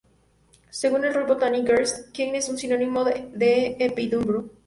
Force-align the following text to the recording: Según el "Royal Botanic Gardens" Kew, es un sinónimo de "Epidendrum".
Según 0.71 1.05
el 1.05 1.13
"Royal 1.13 1.27
Botanic 1.27 1.67
Gardens" 1.67 2.09
Kew, 2.11 2.33
es 2.33 2.49
un 2.49 2.57
sinónimo 2.57 3.03
de 3.05 3.75
"Epidendrum". 3.77 4.49